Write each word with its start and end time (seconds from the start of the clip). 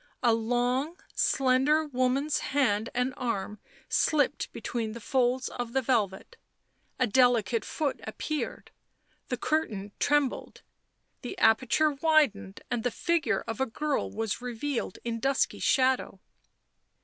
A 0.23 0.33
long, 0.33 0.99
slender 1.13 1.85
woman's 1.85 2.39
hand 2.39 2.89
and 2.95 3.13
arm 3.17 3.59
slipped 3.87 4.51
between 4.51 4.93
the 4.93 4.99
folds 4.99 5.47
of 5.47 5.73
the 5.73 5.81
velvet; 5.83 6.37
a 6.97 7.05
delicate 7.05 7.63
foot 7.63 7.99
appeared; 8.07 8.71
the 9.27 9.37
curtain 9.37 9.91
trembled, 9.99 10.63
the 11.21 11.37
aperture 11.37 11.91
widened, 11.91 12.61
and 12.71 12.83
the 12.83 12.89
figure 12.89 13.41
of 13.47 13.61
a 13.61 13.67
girl 13.67 14.09
was 14.09 14.41
revealed 14.41 14.97
in 15.03 15.19
dusky 15.19 15.59
shadow. 15.59 16.19